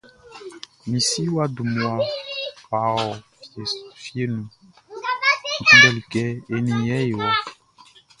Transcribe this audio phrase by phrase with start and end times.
[0.89, 1.93] Mi si wʼa dun mmua
[2.69, 3.03] wʼa ɔ
[4.03, 4.33] fieʼn
[4.89, 5.01] nun
[5.57, 7.29] N kunndɛli kɛ e nin i é kɔ́.